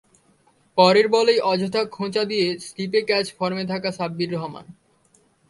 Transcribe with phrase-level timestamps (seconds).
[0.77, 4.65] পরের বলেই অযথা খোঁচা দিয়ে স্লিপে ক্যাচ ফর্মে থাকা সাব্বির রহমান।